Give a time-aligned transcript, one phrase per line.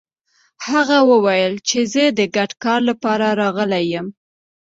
[0.67, 4.07] هغه ويل چې زه د ګډ کار لپاره راغلی يم.